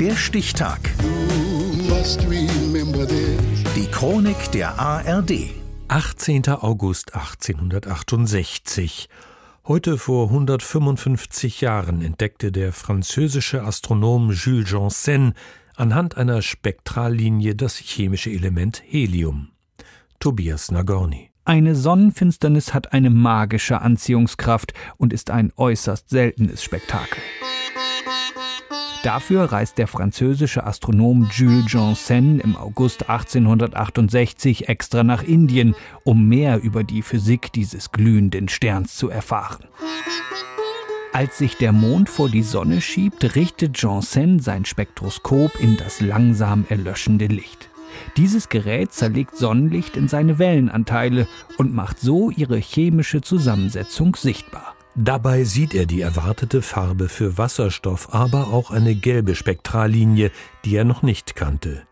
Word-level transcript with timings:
Der 0.00 0.14
Stichtag. 0.14 0.78
Die 3.74 3.86
Chronik 3.90 4.52
der 4.52 4.78
ARD. 4.78 5.50
18. 5.88 6.48
August 6.50 7.16
1868. 7.16 9.08
Heute 9.66 9.98
vor 9.98 10.28
155 10.28 11.60
Jahren 11.62 12.00
entdeckte 12.00 12.52
der 12.52 12.72
französische 12.72 13.64
Astronom 13.64 14.30
Jules 14.30 14.70
Janssen 14.70 15.34
anhand 15.74 16.16
einer 16.16 16.42
Spektrallinie 16.42 17.56
das 17.56 17.76
chemische 17.78 18.30
Element 18.30 18.80
Helium. 18.86 19.48
Tobias 20.20 20.70
Nagorny. 20.70 21.30
Eine 21.44 21.74
Sonnenfinsternis 21.74 22.72
hat 22.72 22.92
eine 22.92 23.10
magische 23.10 23.80
Anziehungskraft 23.80 24.74
und 24.96 25.12
ist 25.12 25.30
ein 25.30 25.52
äußerst 25.56 26.08
seltenes 26.08 26.62
Spektakel. 26.62 27.20
Dafür 29.04 29.44
reist 29.44 29.78
der 29.78 29.86
französische 29.86 30.66
Astronom 30.66 31.28
Jules 31.32 31.72
Janssen 31.72 32.40
im 32.40 32.56
August 32.56 33.08
1868 33.08 34.68
extra 34.68 35.04
nach 35.04 35.22
Indien, 35.22 35.76
um 36.02 36.28
mehr 36.28 36.60
über 36.60 36.82
die 36.82 37.02
Physik 37.02 37.52
dieses 37.52 37.92
glühenden 37.92 38.48
Sterns 38.48 38.96
zu 38.96 39.08
erfahren. 39.08 39.64
Als 41.12 41.38
sich 41.38 41.56
der 41.56 41.72
Mond 41.72 42.08
vor 42.08 42.28
die 42.28 42.42
Sonne 42.42 42.80
schiebt, 42.80 43.36
richtet 43.36 43.80
Janssen 43.80 44.40
sein 44.40 44.64
Spektroskop 44.64 45.58
in 45.60 45.76
das 45.76 46.00
langsam 46.00 46.66
erlöschende 46.68 47.26
Licht. 47.26 47.70
Dieses 48.16 48.48
Gerät 48.48 48.92
zerlegt 48.92 49.36
Sonnenlicht 49.36 49.96
in 49.96 50.08
seine 50.08 50.38
Wellenanteile 50.38 51.28
und 51.56 51.72
macht 51.72 52.00
so 52.00 52.30
ihre 52.30 52.58
chemische 52.58 53.20
Zusammensetzung 53.20 54.16
sichtbar. 54.16 54.74
Dabei 55.00 55.44
sieht 55.44 55.74
er 55.74 55.86
die 55.86 56.00
erwartete 56.00 56.60
Farbe 56.60 57.08
für 57.08 57.38
Wasserstoff, 57.38 58.12
aber 58.12 58.48
auch 58.48 58.72
eine 58.72 58.96
gelbe 58.96 59.36
Spektrallinie, 59.36 60.32
die 60.64 60.74
er 60.74 60.84
noch 60.84 61.02
nicht 61.02 61.36
kannte. 61.36 61.84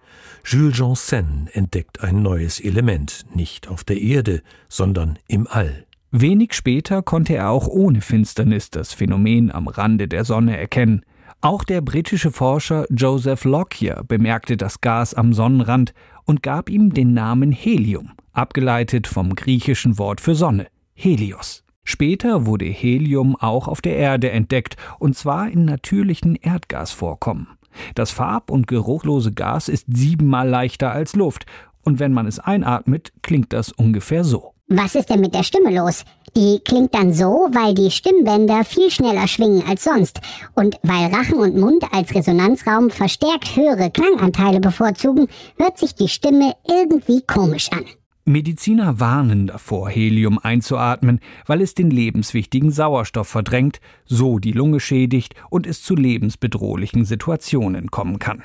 Jules 0.45 0.77
Janssen 0.77 1.49
entdeckt 1.53 2.03
ein 2.03 2.21
neues 2.21 2.59
Element, 2.59 3.25
nicht 3.33 3.69
auf 3.69 3.85
der 3.85 4.01
Erde, 4.01 4.43
sondern 4.69 5.21
im 5.29 5.47
All. 5.47 5.87
Wenig 6.11 6.53
später 6.53 7.01
konnte 7.01 7.37
er 7.37 7.51
auch 7.51 7.69
ohne 7.69 8.01
Finsternis 8.01 8.71
das 8.71 8.93
Phänomen 8.93 9.53
am 9.53 9.69
Rande 9.69 10.09
der 10.09 10.25
Sonne 10.25 10.59
erkennen. 10.59 11.03
Auch 11.41 11.63
der 11.63 11.83
britische 11.83 12.33
Forscher 12.33 12.87
Joseph 12.91 13.45
Lockyer 13.45 14.03
bemerkte 14.03 14.57
das 14.57 14.81
Gas 14.81 15.15
am 15.15 15.33
Sonnenrand 15.33 15.95
und 16.25 16.43
gab 16.43 16.69
ihm 16.69 16.93
den 16.93 17.15
Namen 17.15 17.53
Helium, 17.53 18.15
abgeleitet 18.33 19.07
vom 19.07 19.37
griechischen 19.37 19.97
Wort 19.97 20.21
für 20.21 20.35
Sonne, 20.35 20.67
Helios. 20.95 21.66
Später 21.89 22.47
wurde 22.47 22.65
Helium 22.65 23.37
auch 23.37 23.69
auf 23.69 23.81
der 23.81 23.97
Erde 23.97 24.31
entdeckt, 24.31 24.77
und 24.99 25.17
zwar 25.17 25.49
in 25.49 25.65
natürlichen 25.65 26.35
Erdgasvorkommen. 26.35 27.47
Das 27.95 28.11
farb- 28.11 28.51
und 28.51 28.67
geruchlose 28.67 29.33
Gas 29.33 29.69
ist 29.69 29.87
siebenmal 29.89 30.49
leichter 30.49 30.91
als 30.91 31.15
Luft, 31.15 31.47
und 31.83 32.01
wenn 32.01 32.13
man 32.13 32.27
es 32.27 32.41
einatmet, 32.41 33.13
klingt 33.23 33.53
das 33.53 33.71
ungefähr 33.71 34.25
so. 34.25 34.53
Was 34.69 34.97
ist 34.97 35.11
denn 35.11 35.21
mit 35.21 35.33
der 35.33 35.45
Stimme 35.45 35.71
los? 35.71 36.05
Die 36.37 36.59
klingt 36.65 36.93
dann 36.93 37.13
so, 37.13 37.49
weil 37.53 37.73
die 37.73 37.93
Stimmbänder 37.93 38.65
viel 38.65 38.91
schneller 38.91 39.29
schwingen 39.29 39.63
als 39.69 39.85
sonst 39.85 40.21
und 40.57 40.77
weil 40.83 41.15
Rachen 41.15 41.39
und 41.39 41.57
Mund 41.57 41.85
als 41.93 42.13
Resonanzraum 42.13 42.91
verstärkt 42.91 43.55
höhere 43.55 43.93
Klanganteile 43.93 44.59
bevorzugen, 44.59 45.29
hört 45.57 45.79
sich 45.79 45.95
die 45.95 46.09
Stimme 46.09 46.55
irgendwie 46.69 47.23
komisch 47.23 47.71
an. 47.71 47.85
Mediziner 48.29 48.99
warnen 48.99 49.47
davor, 49.47 49.89
Helium 49.89 50.41
einzuatmen, 50.41 51.21
weil 51.47 51.63
es 51.63 51.75
den 51.75 51.91
lebenswichtigen 51.91 52.73
Sauerstoff 52.73 53.29
verdrängt, 53.29 53.81
so 54.05 54.41
die 54.41 54.51
Lunge 54.51 54.81
schädigt 54.81 55.35
und 55.49 55.65
es 55.65 55.83
zu 55.83 55.95
lebensbedrohlichen 55.95 57.05
Situationen 57.05 57.93
kommen 57.93 58.19
kann. 58.19 58.43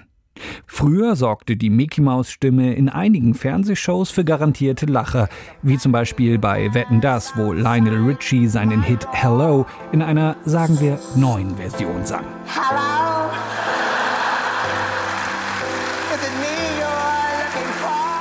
Früher 0.68 1.16
sorgte 1.16 1.58
die 1.58 1.72
Mickey-Maus-Stimme 1.72 2.74
in 2.76 2.90
einigen 2.90 3.34
Fernsehshows 3.34 4.12
für 4.12 4.24
garantierte 4.24 4.86
Lacher, 4.86 5.30
wie 5.64 5.80
zum 5.80 5.92
Beispiel 5.92 6.38
bei 6.38 6.74
Wetten 6.76 7.02
Das, 7.02 7.36
wo 7.36 7.52
Lionel 7.52 8.06
Richie 8.06 8.48
seinen 8.48 8.84
Hit 8.84 9.08
Hello 9.12 9.66
in 9.92 10.04
einer, 10.04 10.38
sagen 10.46 10.80
wir, 10.80 11.00
neuen 11.16 11.58
Version 11.58 12.06
sang. 12.06 12.26
Hello. 12.46 13.11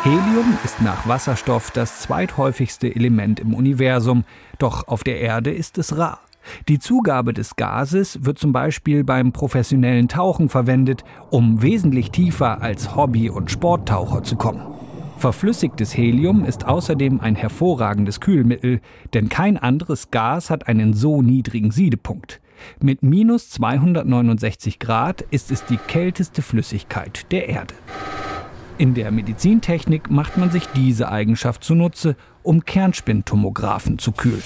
Helium 0.03 0.57
ist 0.65 0.81
nach 0.81 1.07
Wasserstoff 1.07 1.71
das 1.73 2.01
zweithäufigste 2.01 2.95
Element 2.97 3.39
im 3.39 3.53
Universum, 3.53 4.25
doch 4.59 4.89
auf 4.89 5.05
der 5.05 5.21
Erde 5.21 5.51
ist 5.51 5.77
es 5.77 5.99
rar. 5.99 6.21
Die 6.69 6.79
Zugabe 6.79 7.35
des 7.35 7.55
Gases 7.55 8.25
wird 8.25 8.39
zum 8.39 8.51
Beispiel 8.51 9.05
beim 9.05 9.33
professionellen 9.33 10.09
Tauchen 10.09 10.49
verwendet, 10.49 11.05
um 11.29 11.61
wesentlich 11.61 12.11
tiefer 12.13 12.63
als 12.63 12.97
Hobby- 12.97 13.29
und 13.29 13.51
Sporttaucher 13.51 14.23
zu 14.23 14.37
kommen. 14.37 14.63
Verflüssigtes 15.19 15.95
Helium 15.95 16.47
ist 16.47 16.67
außerdem 16.67 17.21
ein 17.21 17.35
hervorragendes 17.35 18.21
Kühlmittel, 18.21 18.81
denn 19.13 19.29
kein 19.29 19.59
anderes 19.59 20.11
Gas 20.11 20.49
hat 20.49 20.67
einen 20.67 20.95
so 20.95 21.21
niedrigen 21.21 21.73
Siedepunkt. 21.73 22.41
Mit 22.81 23.03
minus 23.03 23.51
269 23.51 24.79
Grad 24.79 25.21
ist 25.31 25.51
es 25.51 25.67
die 25.67 25.77
kälteste 25.77 26.41
Flüssigkeit 26.41 27.31
der 27.33 27.51
Erde. 27.51 27.75
In 28.81 28.95
der 28.95 29.11
Medizintechnik 29.11 30.11
macht 30.11 30.39
man 30.39 30.51
sich 30.51 30.67
diese 30.75 31.11
Eigenschaft 31.11 31.63
zunutze, 31.63 32.17
um 32.43 32.65
Kernspintomographen 32.65 33.99
zu 33.99 34.11
kühlen. 34.11 34.43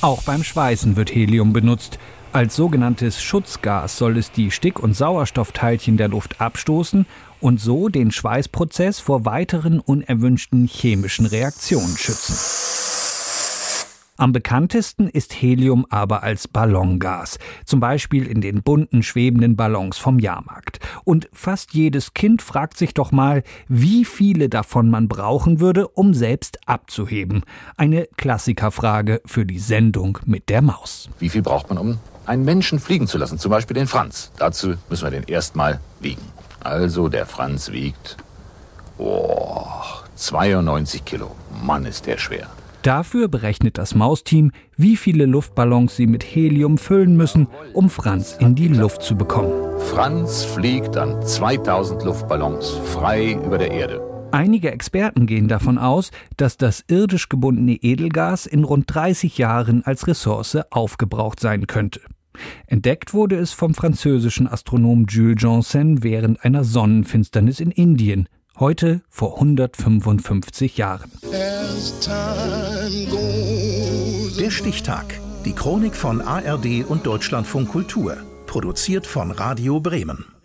Auch 0.00 0.24
beim 0.24 0.42
Schweißen 0.42 0.96
wird 0.96 1.14
Helium 1.14 1.52
benutzt. 1.52 2.00
Als 2.32 2.56
sogenanntes 2.56 3.22
Schutzgas 3.22 3.96
soll 3.96 4.18
es 4.18 4.32
die 4.32 4.50
Stick- 4.50 4.80
und 4.80 4.94
Sauerstoffteilchen 4.94 5.96
der 5.96 6.08
Luft 6.08 6.40
abstoßen 6.40 7.06
und 7.40 7.60
so 7.60 7.88
den 7.88 8.10
Schweißprozess 8.10 8.98
vor 8.98 9.24
weiteren 9.24 9.78
unerwünschten 9.78 10.66
chemischen 10.66 11.26
Reaktionen 11.26 11.96
schützen. 11.96 12.79
Am 14.20 14.32
bekanntesten 14.32 15.08
ist 15.08 15.32
Helium 15.32 15.86
aber 15.88 16.22
als 16.22 16.46
Ballongas, 16.46 17.38
zum 17.64 17.80
Beispiel 17.80 18.26
in 18.26 18.42
den 18.42 18.62
bunten 18.62 19.02
schwebenden 19.02 19.56
Ballons 19.56 19.96
vom 19.96 20.18
Jahrmarkt. 20.18 20.78
Und 21.04 21.30
fast 21.32 21.72
jedes 21.72 22.12
Kind 22.12 22.42
fragt 22.42 22.76
sich 22.76 22.92
doch 22.92 23.12
mal, 23.12 23.42
wie 23.66 24.04
viele 24.04 24.50
davon 24.50 24.90
man 24.90 25.08
brauchen 25.08 25.58
würde, 25.58 25.88
um 25.88 26.12
selbst 26.12 26.58
abzuheben. 26.66 27.44
Eine 27.78 28.08
Klassikerfrage 28.18 29.22
für 29.24 29.46
die 29.46 29.58
Sendung 29.58 30.18
mit 30.26 30.50
der 30.50 30.60
Maus. 30.60 31.08
Wie 31.18 31.30
viel 31.30 31.40
braucht 31.40 31.70
man, 31.70 31.78
um 31.78 31.98
einen 32.26 32.44
Menschen 32.44 32.78
fliegen 32.78 33.06
zu 33.06 33.16
lassen, 33.16 33.38
zum 33.38 33.50
Beispiel 33.50 33.74
den 33.74 33.86
Franz? 33.86 34.32
Dazu 34.36 34.74
müssen 34.90 35.04
wir 35.04 35.12
den 35.12 35.24
erstmal 35.24 35.80
wiegen. 35.98 36.20
Also 36.62 37.08
der 37.08 37.24
Franz 37.24 37.72
wiegt 37.72 38.18
oh, 38.98 39.64
92 40.16 41.06
Kilo. 41.06 41.34
Mann, 41.64 41.86
ist 41.86 42.04
der 42.04 42.18
schwer. 42.18 42.48
Dafür 42.82 43.28
berechnet 43.28 43.76
das 43.76 43.94
Mausteam, 43.94 44.52
wie 44.76 44.96
viele 44.96 45.26
Luftballons 45.26 45.96
sie 45.96 46.06
mit 46.06 46.22
Helium 46.22 46.78
füllen 46.78 47.14
müssen, 47.14 47.46
um 47.74 47.90
Franz 47.90 48.36
in 48.40 48.54
die 48.54 48.68
Luft 48.68 49.02
zu 49.02 49.16
bekommen. 49.16 49.52
Franz 49.92 50.44
fliegt 50.44 50.96
an 50.96 51.20
2000 51.20 52.04
Luftballons 52.04 52.70
frei 52.86 53.32
über 53.32 53.58
der 53.58 53.70
Erde. 53.70 54.00
Einige 54.32 54.70
Experten 54.70 55.26
gehen 55.26 55.48
davon 55.48 55.76
aus, 55.76 56.10
dass 56.38 56.56
das 56.56 56.84
irdisch 56.88 57.28
gebundene 57.28 57.74
Edelgas 57.74 58.46
in 58.46 58.64
rund 58.64 58.94
30 58.94 59.36
Jahren 59.36 59.84
als 59.84 60.06
Ressource 60.06 60.56
aufgebraucht 60.70 61.40
sein 61.40 61.66
könnte. 61.66 62.00
Entdeckt 62.66 63.12
wurde 63.12 63.36
es 63.36 63.52
vom 63.52 63.74
französischen 63.74 64.46
Astronom 64.46 65.04
Jules 65.06 65.42
Janssen 65.42 66.02
während 66.02 66.42
einer 66.44 66.64
Sonnenfinsternis 66.64 67.60
in 67.60 67.72
Indien 67.72 68.28
Heute 68.58 69.02
vor 69.08 69.36
155 69.36 70.76
Jahren. 70.76 71.10
Der 74.38 74.50
Stichtag. 74.50 75.20
Die 75.44 75.52
Chronik 75.52 75.94
von 75.94 76.20
ARD 76.20 76.84
und 76.86 77.06
Deutschlandfunk 77.06 77.68
Kultur. 77.70 78.18
Produziert 78.46 79.06
von 79.06 79.30
Radio 79.30 79.80
Bremen. 79.80 80.39